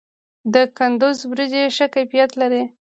د 0.53 0.55
کندز 0.77 1.17
وریجې 1.29 1.63
څه 1.77 1.85
کیفیت 1.95 2.31
لري؟ 2.41 2.63